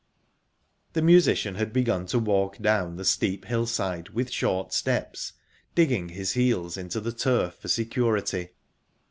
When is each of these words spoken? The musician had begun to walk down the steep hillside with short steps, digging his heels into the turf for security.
The 0.93 1.03
musician 1.03 1.53
had 1.53 1.71
begun 1.71 2.07
to 2.07 2.17
walk 2.17 2.57
down 2.57 2.95
the 2.95 3.05
steep 3.05 3.45
hillside 3.45 4.09
with 4.09 4.31
short 4.31 4.73
steps, 4.73 5.33
digging 5.75 6.09
his 6.09 6.31
heels 6.31 6.75
into 6.75 6.99
the 6.99 7.11
turf 7.13 7.53
for 7.61 7.67
security. 7.67 8.49